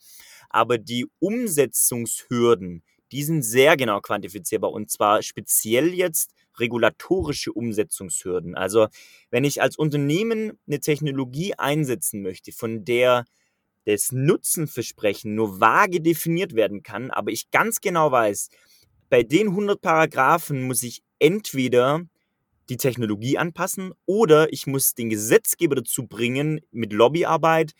[0.48, 8.54] aber die Umsetzungshürden, die sind sehr genau quantifizierbar und zwar speziell jetzt regulatorische Umsetzungshürden.
[8.54, 8.88] Also
[9.30, 13.24] wenn ich als Unternehmen eine Technologie einsetzen möchte, von der
[13.84, 18.48] das Nutzenversprechen nur vage definiert werden kann, aber ich ganz genau weiß,
[19.08, 22.02] bei den 100 Paragraphen muss ich entweder
[22.68, 27.72] die Technologie anpassen oder ich muss den Gesetzgeber dazu bringen, mit Lobbyarbeit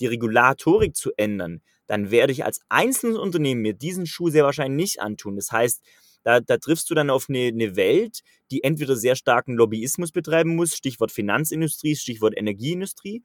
[0.00, 1.62] die Regulatorik zu ändern.
[1.86, 5.36] Dann werde ich als einzelnes Unternehmen mir diesen Schuh sehr wahrscheinlich nicht antun.
[5.36, 5.82] Das heißt,
[6.22, 8.20] da, da triffst du dann auf eine, eine Welt,
[8.50, 13.22] die entweder sehr starken Lobbyismus betreiben muss, Stichwort Finanzindustrie, Stichwort Energieindustrie.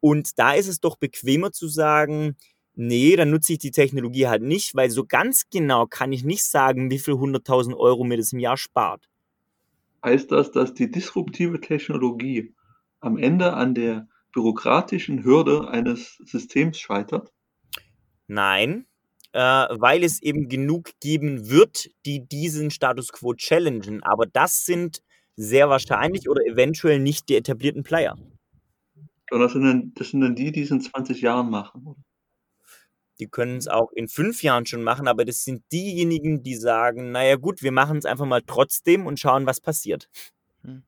[0.00, 2.36] Und da ist es doch bequemer zu sagen,
[2.76, 6.44] nee, dann nutze ich die Technologie halt nicht, weil so ganz genau kann ich nicht
[6.44, 9.08] sagen, wie viel 100.000 Euro mir das im Jahr spart.
[10.04, 12.54] Heißt das, dass die disruptive Technologie
[13.00, 17.32] am Ende an der bürokratischen Hürde eines Systems scheitert?
[18.28, 18.86] Nein,
[19.32, 24.02] äh, weil es eben genug geben wird, die diesen Status quo challengen.
[24.02, 25.02] Aber das sind
[25.36, 28.16] sehr wahrscheinlich oder eventuell nicht die etablierten Player.
[29.28, 32.04] Sondern das sind dann, das sind dann die, die es in 20 Jahren machen.
[33.18, 37.12] Die können es auch in fünf Jahren schon machen, aber das sind diejenigen, die sagen,
[37.12, 40.08] naja gut, wir machen es einfach mal trotzdem und schauen, was passiert.
[40.62, 40.82] Hm.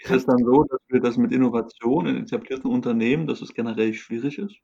[0.00, 3.94] Ist es dann so, dass wir das mit Innovation in etablierten Unternehmen, dass es generell
[3.94, 4.56] schwierig ist?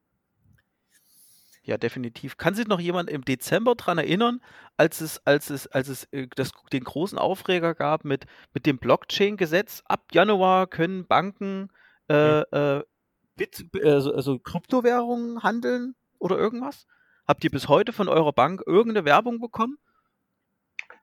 [1.69, 2.39] Ja, definitiv.
[2.39, 4.41] Kann sich noch jemand im Dezember dran erinnern,
[4.79, 8.79] als es, als es, als es äh, das, den großen Aufreger gab mit, mit dem
[8.79, 9.83] Blockchain-Gesetz?
[9.85, 11.69] Ab Januar können Banken
[12.09, 12.83] äh, äh,
[13.37, 16.87] Bit, also, also Kryptowährungen handeln oder irgendwas?
[17.29, 19.77] Habt ihr bis heute von eurer Bank irgendeine Werbung bekommen?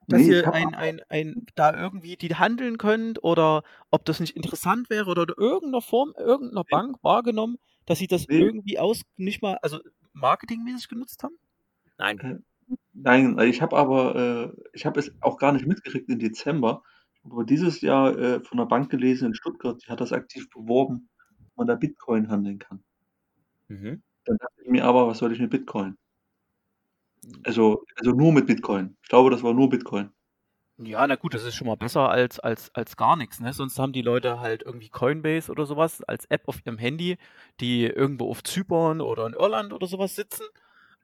[0.08, 4.36] Dass Nee, ihr ein, ein, ein, da irgendwie die handeln könnt oder ob das nicht
[4.36, 6.70] interessant wäre oder in irgendeiner Form, irgendeiner Nee.
[6.70, 8.38] Bank wahrgenommen, dass sie das Nee.
[8.38, 9.78] irgendwie aus, nicht mal, also
[10.12, 11.36] marketingmäßig genutzt haben?
[11.98, 12.44] Nein.
[12.92, 14.16] Nein, ich habe aber,
[14.54, 16.82] äh, ich habe es auch gar nicht mitgekriegt im Dezember.
[17.14, 20.12] Ich habe aber dieses Jahr äh, von einer Bank gelesen in Stuttgart, die hat das
[20.12, 21.08] aktiv beworben,
[21.38, 22.82] dass man da Bitcoin handeln kann.
[23.68, 24.02] Mhm.
[24.24, 25.96] Dann dachte ich mir aber, was soll ich mit Bitcoin?
[27.44, 28.96] Also, also nur mit Bitcoin.
[29.02, 30.10] Ich glaube, das war nur Bitcoin.
[30.78, 33.52] Ja, na gut, das ist schon mal besser als, als, als gar nichts, ne?
[33.54, 37.16] Sonst haben die Leute halt irgendwie Coinbase oder sowas als App auf ihrem Handy,
[37.60, 40.44] die irgendwo auf Zypern oder in Irland oder sowas sitzen.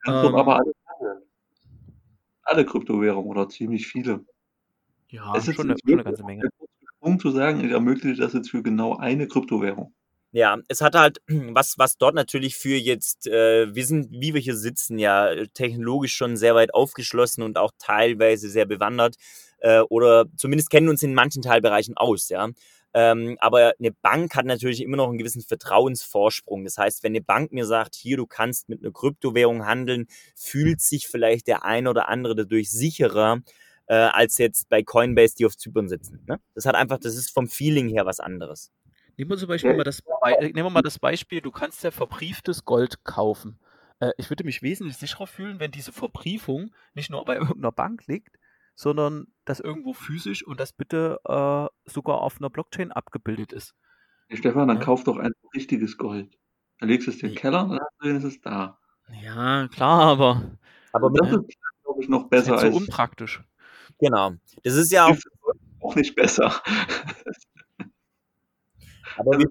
[0.03, 1.23] Kannst Ähm, aber handeln.
[2.43, 4.25] Alle Kryptowährungen oder ziemlich viele.
[5.09, 6.49] ja, Es ist schon eine, schon eine ganze Menge.
[6.97, 9.93] Sprung zu sagen, ich ermögliche das jetzt für genau eine Kryptowährung.
[10.35, 14.41] Ja, es hat halt, was, was dort natürlich für jetzt, äh, wir sind, wie wir
[14.41, 19.15] hier sitzen, ja, technologisch schon sehr weit aufgeschlossen und auch teilweise sehr bewandert
[19.59, 22.49] äh, oder zumindest kennen uns in manchen Teilbereichen aus, ja.
[22.95, 26.63] Ähm, aber eine Bank hat natürlich immer noch einen gewissen Vertrauensvorsprung.
[26.63, 30.81] Das heißt, wenn eine Bank mir sagt, hier, du kannst mit einer Kryptowährung handeln, fühlt
[30.81, 33.39] sich vielleicht der ein oder andere dadurch sicherer,
[33.87, 36.23] äh, als jetzt bei Coinbase, die auf Zypern sitzen.
[36.27, 36.39] Ne?
[36.55, 38.71] Das hat einfach, das ist vom Feeling her was anderes.
[39.17, 41.91] Nehmen wir zum Beispiel mal das, äh, nehmen wir mal das Beispiel, du kannst ja
[41.91, 43.59] verbrieftes Gold kaufen.
[43.99, 48.07] Äh, ich würde mich wesentlich sicherer fühlen, wenn diese Verbriefung nicht nur bei irgendeiner Bank
[48.07, 48.37] liegt,
[48.75, 53.75] sondern das irgendwo physisch und das bitte äh, sogar auf einer Blockchain abgebildet ist.
[54.27, 54.83] Hey Stefan, dann ja.
[54.83, 56.37] kauf doch ein richtiges Gold.
[56.79, 58.79] Dann legst du es in den Keller und dann ist es da.
[59.21, 60.57] Ja, klar, aber.
[60.91, 62.87] Aber das ja, ist, glaube ich, noch besser ist halt so als.
[62.87, 63.43] unpraktisch.
[63.99, 64.33] Genau.
[64.63, 65.17] Das ist ja auch.
[65.81, 66.61] Auch nicht besser.
[69.17, 69.47] aber wir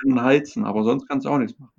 [0.00, 1.72] können heizen, aber sonst kannst du auch nichts machen.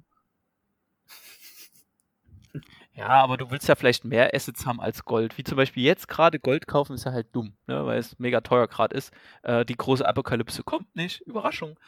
[3.00, 5.38] Ja, aber du willst ja vielleicht mehr Assets haben als Gold.
[5.38, 8.41] Wie zum Beispiel jetzt gerade Gold kaufen ist ja halt dumm, ne, weil es mega
[8.41, 9.13] teuer gerade ist.
[9.41, 11.22] Äh, die große Apokalypse kommt nicht.
[11.22, 11.80] Überraschung.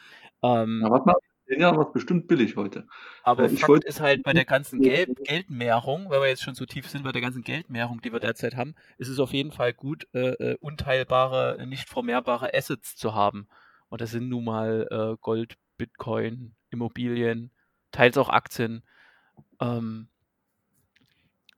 [0.42, 1.16] Ähm, ja, warte mal,
[1.52, 2.86] in Jahren war bestimmt billig heute.
[3.24, 6.54] Aber äh, ich Fakt ist halt bei der ganzen Gel Geldmehrung, weil wir jetzt schon
[6.54, 9.52] so tief sind, bei der ganzen Geldmehrung, die wir derzeit haben, ist es auf jeden
[9.52, 13.48] Fall gut, äh, äh unteilbare, nicht vermehrbare Assets zu haben.
[13.92, 17.50] Und das sind nun mal äh, Gold, Bitcoin, Immobilien,
[17.90, 18.82] teils auch Aktien.
[19.60, 20.08] Ähm,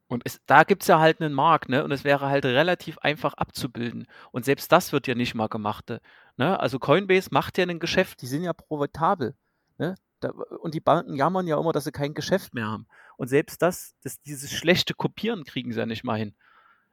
[0.08, 1.84] und es, da gibt es ja halt einen Markt, ne?
[1.84, 4.08] Und es wäre halt relativ einfach abzubilden.
[4.32, 5.92] Und selbst das wird ja nicht mal gemacht.
[6.36, 6.58] Ne?
[6.58, 9.36] Also Coinbase macht ja ein Geschäft, die sind ja profitabel.
[9.78, 9.94] Ne?
[10.18, 12.88] Da, und die Banken jammern ja immer, dass sie kein Geschäft mehr haben.
[13.16, 16.34] Und selbst das, das dieses schlechte Kopieren kriegen sie ja nicht mal hin.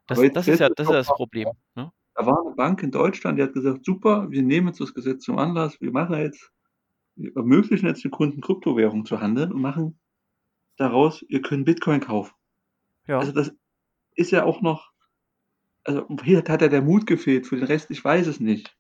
[0.06, 1.50] Das, das ist ja das, ist das Problem.
[1.74, 1.92] Ne?
[2.16, 5.24] Da war eine Bank in Deutschland, die hat gesagt, super, wir nehmen jetzt das Gesetz
[5.24, 6.52] zum Anlass, wir machen jetzt,
[7.16, 10.00] wir ermöglichen jetzt den Kunden Kryptowährungen zu handeln und machen
[10.78, 12.34] daraus, ihr könnt Bitcoin kaufen.
[13.08, 13.20] Ja.
[13.20, 13.54] Also das
[14.16, 14.92] ist ja auch noch,
[15.84, 18.76] also hier hat ja der Mut gefehlt, für den Rest, ich weiß es nicht.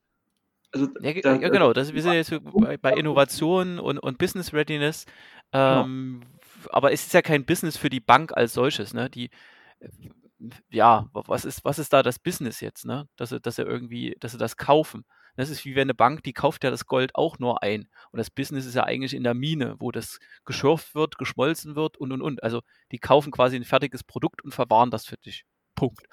[0.74, 4.54] Also, ja, da, ja, genau, das, wir sind jetzt bei, bei Innovation und, und Business
[4.54, 5.06] Readiness,
[5.52, 6.70] ähm, genau.
[6.72, 9.10] aber es ist ja kein Business für die Bank als solches, ne?
[9.10, 9.30] Die,
[10.70, 13.08] ja, was ist, was ist da das Business jetzt, ne?
[13.16, 15.06] Dass sie, dass sie irgendwie, dass sie das kaufen.
[15.36, 17.88] Das ist wie wenn eine Bank, die kauft ja das Gold auch nur ein.
[18.12, 21.98] Und das Business ist ja eigentlich in der Mine, wo das geschürft wird, geschmolzen wird
[21.98, 22.44] und und und.
[22.44, 25.46] Also die kaufen quasi ein fertiges Produkt und verwahren das für dich.
[25.76, 26.06] Punkt.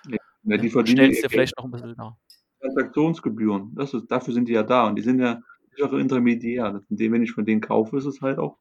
[0.45, 2.15] Ja, die verdienen Stellst dir vielleicht noch ein bisschen nach.
[2.61, 6.83] Transaktionsgebühren, das ist, dafür sind die ja da und die sind ja sichere Intermediär.
[6.89, 8.59] Indem, wenn ich von denen kaufe, ist es halt auch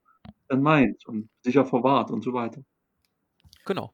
[0.48, 2.62] dann meins und sicher verwahrt und so weiter.
[3.66, 3.94] Genau.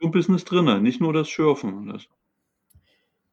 [0.00, 1.88] Business drin, nicht nur das Schürfen.
[1.88, 2.06] Das.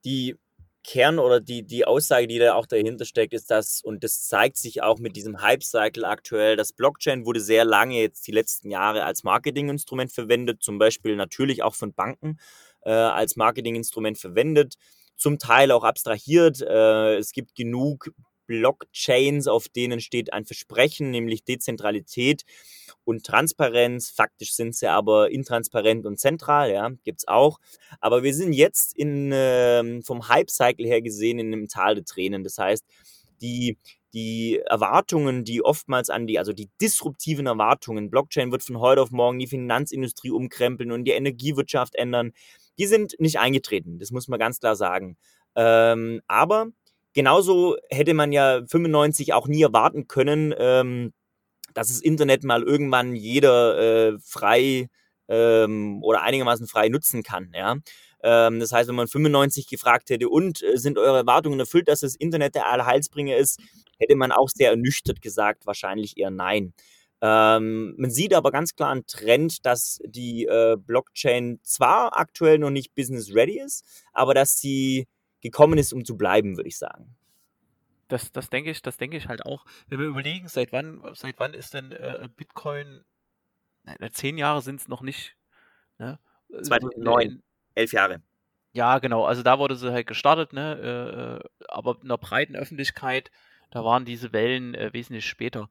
[0.06, 0.36] Die
[0.84, 4.58] Kern oder die, die Aussage, die da auch dahinter steckt, ist das, und das zeigt
[4.58, 9.06] sich auch mit diesem Hype-Cycle aktuell, das Blockchain wurde sehr lange jetzt die letzten Jahre
[9.06, 12.38] als Marketinginstrument verwendet, zum Beispiel natürlich auch von Banken
[12.82, 14.76] äh, als Marketinginstrument verwendet,
[15.16, 16.62] zum Teil auch abstrahiert.
[16.62, 18.12] Äh, es gibt genug
[18.46, 22.44] Blockchains, auf denen steht ein Versprechen, nämlich Dezentralität
[23.04, 24.10] und Transparenz.
[24.10, 27.60] Faktisch sind sie aber intransparent und zentral, ja, es auch.
[28.00, 32.44] Aber wir sind jetzt in, äh, vom Hype-Cycle her gesehen in einem Tal der Tränen.
[32.44, 32.86] Das heißt,
[33.42, 33.78] die,
[34.14, 39.12] die Erwartungen, die oftmals an die, also die disruptiven Erwartungen, Blockchain wird von heute auf
[39.12, 42.32] morgen die Finanzindustrie umkrempeln und die Energiewirtschaft ändern,
[42.78, 44.00] die sind nicht eingetreten.
[44.00, 45.18] Das muss man ganz klar sagen.
[45.56, 46.68] Ähm, aber
[47.14, 51.14] genauso hätte man ja 95 auch nie erwarten können, ähm,
[51.74, 54.90] dass das Internet mal irgendwann jeder äh, frei
[55.28, 57.52] ähm, oder einigermaßen frei nutzen kann.
[57.56, 57.78] Ja?
[58.24, 62.02] Ähm, das heißt, wenn man 95 gefragt hätte, und äh, sind eure Erwartungen erfüllt, dass
[62.02, 63.60] das Internet der Allheilsbringer ist,
[64.00, 66.74] hätte man auch sehr ernüchtert gesagt, wahrscheinlich eher nein.
[67.22, 72.70] Ähm, man sieht aber ganz klar einen Trend, dass die äh, Blockchain zwar aktuell noch
[72.70, 75.08] nicht business ready ist, aber dass sie
[75.44, 77.16] gekommen ist, um zu bleiben, würde ich sagen.
[78.08, 79.66] Das, das denke ich, das denke ich halt auch.
[79.88, 83.04] Wenn wir überlegen, seit wann, seit wann ist denn äh, Bitcoin?
[83.84, 85.36] Na, zehn Jahre sind es noch nicht.
[86.00, 86.20] Ne?
[86.62, 87.44] 2009,
[87.76, 88.22] elf Jahre.
[88.72, 89.26] Ja, genau.
[89.26, 90.80] Also da wurde sie halt gestartet, ne?
[90.82, 93.30] Äh, äh aber in der breiten Öffentlichkeit,
[93.72, 95.70] da waren diese Wellen äh, wesentlich später.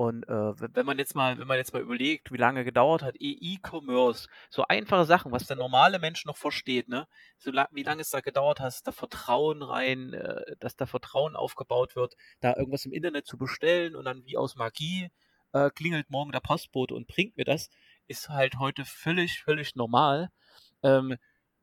[0.00, 3.16] Und äh, wenn man jetzt mal, wenn man jetzt mal überlegt, wie lange gedauert hat,
[3.18, 7.06] E-Commerce, so einfache Sachen, was der normale Mensch noch versteht, ne?
[7.36, 11.36] So lang, wie lange es da gedauert hat, da Vertrauen rein, äh, dass da Vertrauen
[11.36, 15.10] aufgebaut wird, da irgendwas im Internet zu bestellen und dann wie aus Magie
[15.52, 17.68] äh, klingelt morgen der Postbote und bringt mir das,
[18.06, 20.30] ist halt heute völlig, völlig normal.
[20.82, 21.18] Ähm,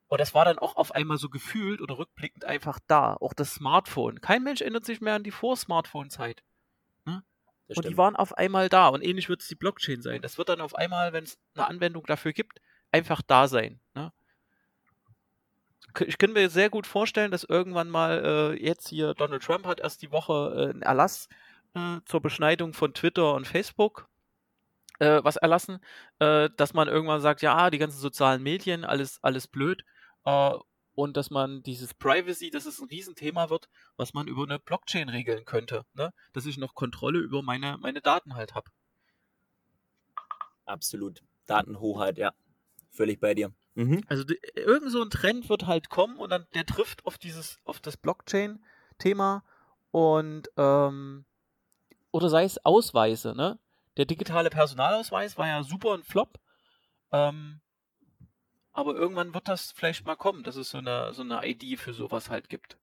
[0.06, 3.14] und das war dann auch auf einmal so gefühlt oder rückblickend einfach da.
[3.14, 4.20] Auch das Smartphone.
[4.20, 6.44] Kein Mensch erinnert sich mehr an die Vor-Smartphone-Zeit.
[7.76, 8.88] Und die waren auf einmal da.
[8.88, 10.22] Und ähnlich wird es die Blockchain sein.
[10.22, 12.60] Das wird dann auf einmal, wenn es eine Anwendung dafür gibt,
[12.92, 13.80] einfach da sein.
[13.94, 14.12] Ne?
[16.06, 19.80] Ich kann mir sehr gut vorstellen, dass irgendwann mal äh, jetzt hier Donald Trump hat
[19.80, 21.28] erst die Woche äh, einen Erlass
[21.74, 24.08] äh, zur Beschneidung von Twitter und Facebook
[24.98, 25.78] äh, was erlassen,
[26.18, 29.84] äh, dass man irgendwann sagt, ja, die ganzen sozialen Medien, alles, alles blöd.
[30.98, 35.08] Und dass man dieses Privacy, dass es ein Riesenthema wird, was man über eine Blockchain
[35.08, 35.86] regeln könnte.
[35.94, 36.12] Ne?
[36.32, 38.68] Dass ich noch Kontrolle über meine, meine Daten halt habe.
[40.64, 41.22] Absolut.
[41.46, 42.34] Datenhoheit, ja.
[42.90, 43.52] Völlig bei dir.
[43.76, 44.02] Mhm.
[44.08, 44.24] Also
[44.56, 47.96] irgend so ein Trend wird halt kommen und dann der trifft auf dieses, auf das
[47.96, 49.44] Blockchain-Thema
[49.92, 51.24] und ähm,
[52.10, 53.60] oder sei es Ausweise, ne?
[53.98, 56.40] Der digitale Personalausweis war ja super ein Flop.
[57.12, 57.60] Ähm,
[58.78, 61.92] aber irgendwann wird das vielleicht mal kommen, dass es so eine, so eine ID für
[61.92, 62.78] sowas halt gibt.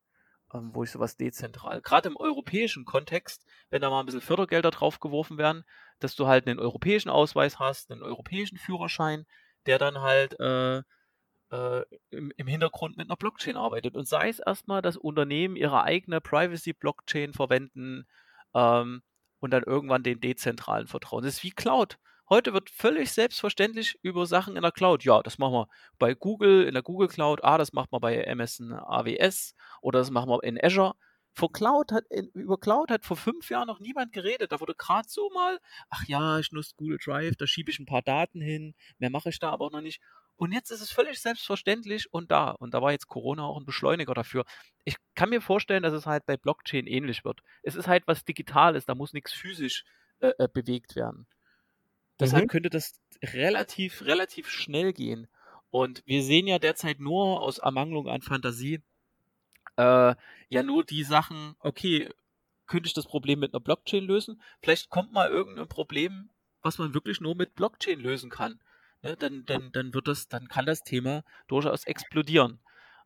[0.54, 4.72] Ähm, wo ich sowas dezentral, gerade im europäischen Kontext, wenn da mal ein bisschen Fördergelder
[4.72, 5.64] draufgeworfen werden,
[6.00, 9.26] dass du halt einen europäischen Ausweis hast, einen europäischen Führerschein,
[9.68, 10.80] der dann halt äh,
[11.52, 13.96] äh, im, im, Hintergrund mit einer Blockchain arbeitet.
[13.96, 18.06] Und sei es erstmal, dass Unternehmen ihre eigene Privacy-Blockchain verwenden
[18.54, 19.02] ähm,
[19.40, 21.24] und dann irgendwann den dezentralen vertrauen.
[21.24, 21.98] Das ist wie Cloud.
[22.28, 25.04] Heute wird völlig selbstverständlich über Sachen in der Cloud.
[25.04, 25.68] Ja, das machen wir
[26.00, 27.44] bei Google, in der Google Cloud.
[27.44, 30.96] Ah, das macht man bei Amazon AWS oder das machen wir in Azure.
[31.34, 34.52] Vor Cloud hat, über Cloud hat vor fünf Jahren noch niemand geredet.
[34.52, 35.60] Da wurde gerade so mal,
[35.90, 39.30] ach ja, ich nutze Google Drive, da schiebe ich ein paar Daten hin, mehr mache
[39.30, 40.02] ich da aber auch noch nicht.
[40.38, 42.52] Und jetzt ist es völlig selbstverständlich und da.
[42.52, 44.46] Und da war jetzt Corona auch ein Beschleuniger dafür.
[44.84, 47.42] Ich kann mir vorstellen, dass es halt bei Blockchain ähnlich wird.
[47.62, 49.86] Es ist halt was Digitales, da muss nichts physisch
[50.20, 51.28] äh, äh bewegt werden.
[52.20, 52.48] Deshalb mhm.
[52.48, 55.28] könnte das relativ, relativ schnell gehen.
[55.70, 58.82] Und wir sehen ja derzeit nur aus Ermangelung an Fantasie,
[59.78, 60.16] äh,
[60.50, 62.10] ja nur die Sachen, okay,
[62.68, 64.42] könnte ich das Problem mit einer Blockchain lösen?
[64.62, 66.30] Vielleicht kommt mal irgendein Problem,
[66.62, 68.60] was man wirklich nur mit Blockchain lösen kann.
[69.02, 69.16] Ne?
[69.18, 72.60] Dann, dann, dann wird das, dann kann das Thema durchaus explodieren.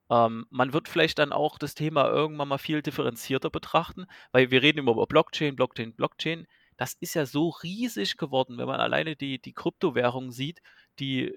[0.10, 4.62] Ähm, man wird vielleicht dann auch das Thema irgendwann mal viel differenzierter betrachten, weil wir
[4.62, 6.48] reden immer über Blockchain, Blockchain, Blockchain
[6.80, 10.62] das ist ja so riesig geworden, wenn man alleine die, die Kryptowährungen sieht,
[10.98, 11.36] die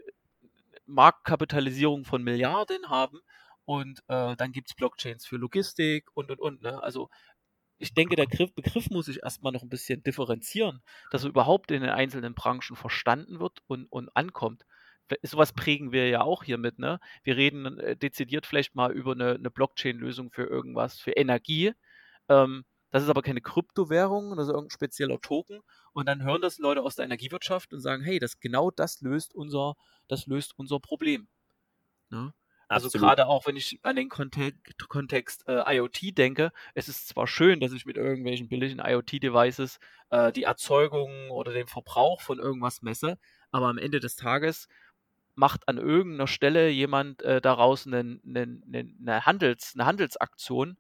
[0.87, 3.19] Marktkapitalisierung von Milliarden haben
[3.65, 6.63] und äh, dann gibt es Blockchains für Logistik und und und.
[6.63, 6.81] Ne?
[6.81, 7.11] Also
[7.79, 11.73] ich denke, der Begriff, Begriff muss sich erstmal noch ein bisschen differenzieren, dass er überhaupt
[11.73, 14.65] in den einzelnen Branchen verstanden wird und, und ankommt.
[15.23, 16.79] Sowas prägen wir ja auch hier mit.
[16.79, 17.01] Ne?
[17.25, 21.73] Wir reden äh, dezidiert vielleicht mal über eine, eine Blockchain-Lösung für irgendwas, für Energie.
[22.29, 25.61] Ähm, das ist aber keine Kryptowährung, das ist irgendein spezieller Token.
[25.93, 29.35] Und dann hören das Leute aus der Energiewirtschaft und sagen, hey, das genau das löst
[29.35, 29.75] unser,
[30.09, 31.27] das löst unser Problem.
[32.11, 32.35] Ne?
[32.69, 37.27] Also gerade auch, wenn ich an den Kontext, Kontext äh, IoT denke, es ist zwar
[37.27, 39.79] schön, dass ich mit irgendwelchen billigen IoT-Devices
[40.11, 43.19] äh, die Erzeugung oder den Verbrauch von irgendwas messe,
[43.51, 44.69] aber am Ende des Tages
[45.35, 50.79] macht an irgendeiner Stelle jemand äh, daraus eine, eine, eine, Handels, eine Handelsaktion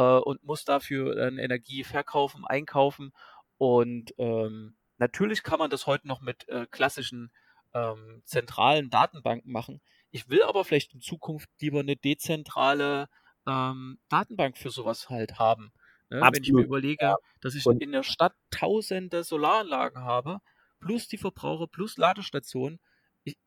[0.00, 3.12] und muss dafür dann Energie verkaufen, einkaufen.
[3.58, 7.30] Und ähm, natürlich kann man das heute noch mit äh, klassischen
[7.74, 9.80] ähm, zentralen Datenbanken machen.
[10.10, 13.08] Ich will aber vielleicht in Zukunft lieber eine dezentrale
[13.46, 15.72] ähm, Datenbank für sowas halt haben.
[16.10, 16.20] Ne?
[16.20, 17.16] Wenn ich mir überlege, ja.
[17.40, 20.40] dass ich und in der Stadt tausende Solaranlagen habe,
[20.80, 22.80] plus die Verbraucher, plus Ladestationen,
[23.24, 23.38] ich,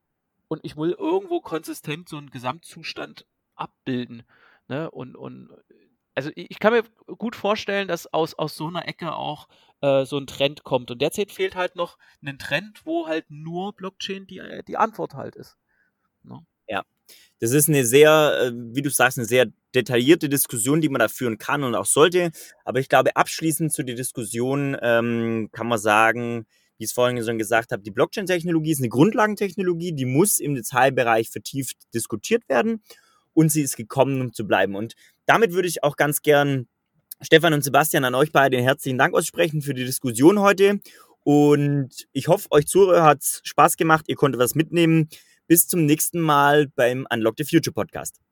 [0.48, 4.24] und ich will irgendwo konsistent so einen Gesamtzustand abbilden.
[4.68, 4.90] Ne?
[4.90, 5.52] Und, und
[6.16, 6.84] also ich kann mir
[7.18, 9.48] gut vorstellen, dass aus, aus so einer Ecke auch
[9.82, 10.90] äh, so ein Trend kommt.
[10.90, 15.14] Und derzeit fehlt halt noch ein Trend, wo halt nur Blockchain die, äh, die Antwort
[15.14, 15.58] halt ist.
[16.24, 16.40] Ne?
[16.68, 16.84] Ja,
[17.40, 21.10] das ist eine sehr, äh, wie du sagst, eine sehr detaillierte Diskussion, die man da
[21.10, 22.32] führen kann und auch sollte.
[22.64, 26.48] Aber ich glaube, abschließend zu der Diskussion ähm, kann man sagen,
[26.78, 30.56] wie ich es vorhin schon gesagt habe, die Blockchain-Technologie ist eine Grundlagentechnologie, die muss im
[30.56, 32.82] Detailbereich vertieft diskutiert werden
[33.36, 34.76] und sie ist gekommen, um zu bleiben.
[34.76, 34.96] Und
[35.28, 36.68] damit würde ich auch ganz gern
[37.22, 40.80] Stefan und Sebastian an euch beide herzlichen Dank aussprechen für die Diskussion heute.
[41.24, 45.10] Und ich hoffe, euch Zuhörer hat Spaß gemacht, ihr konntet was mitnehmen.
[45.48, 48.25] Bis zum nächsten Mal beim Unlock the Future Podcast.